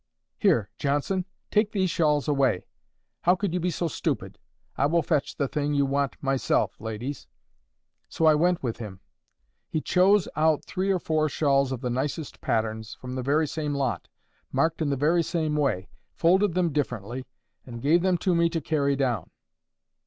[0.39, 2.65] Here, Johnson, take these shawls away.
[3.21, 4.39] How could you be so stupid?
[4.75, 7.27] I will fetch the thing you want myself, ladies."
[8.09, 8.99] So I went with him.
[9.69, 13.75] He chose out three or four shawls, of the nicest patterns, from the very same
[13.75, 14.07] lot,
[14.51, 17.27] marked in the very same way, folded them differently,
[17.63, 19.29] and gave them to me to carry down.